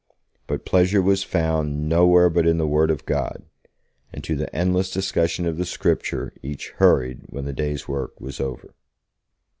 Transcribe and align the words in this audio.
But 0.47 0.65
pleasure 0.65 0.99
was 0.99 1.21
found 1.23 1.87
nowhere 1.87 2.27
but 2.31 2.47
in 2.47 2.57
the 2.57 2.65
Word 2.65 2.89
of 2.89 3.05
God, 3.05 3.43
and 4.11 4.23
to 4.23 4.35
the 4.35 4.49
endless 4.51 4.89
discussion 4.89 5.45
of 5.45 5.57
the 5.57 5.63
Scriptures 5.65 6.31
each 6.41 6.69
hurried 6.77 7.21
when 7.27 7.45
the 7.45 7.53
day's 7.53 7.87
work 7.87 8.19
was 8.19 8.39
over. 8.39 8.73